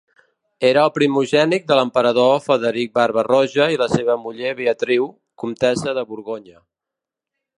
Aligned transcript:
Era 0.67 0.85
el 0.87 0.91
primogènit 0.93 1.67
de 1.71 1.77
l'emperador 1.79 2.31
Frederic 2.45 2.95
Barba-roja 2.99 3.69
i 3.75 3.79
la 3.83 3.89
seva 3.93 4.17
muller 4.23 4.55
Beatriu, 4.61 5.07
comtessa 5.45 5.97
de 5.99 6.09
Borgonya. 6.15 6.59